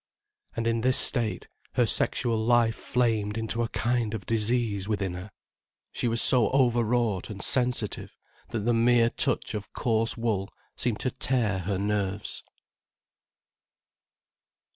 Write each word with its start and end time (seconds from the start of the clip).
And 0.55 0.65
in 0.65 0.81
this 0.81 0.97
state, 0.97 1.47
her 1.73 1.85
sexual 1.85 2.35
life 2.43 2.75
flamed 2.75 3.37
into 3.37 3.61
a 3.61 3.67
kind 3.69 4.15
of 4.15 4.25
disease 4.25 4.87
within 4.87 5.13
her. 5.13 5.29
She 5.91 6.07
was 6.07 6.19
so 6.23 6.49
overwrought 6.49 7.29
and 7.29 7.39
sensitive, 7.39 8.17
that 8.49 8.61
the 8.61 8.73
mere 8.73 9.11
touch 9.11 9.53
of 9.53 9.71
coarse 9.73 10.17
wool 10.17 10.49
seemed 10.75 11.01
to 11.01 11.11
tear 11.11 11.59
her 11.59 11.77
nerves. 11.77 12.41